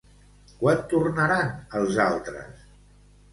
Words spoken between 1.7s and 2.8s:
els altres?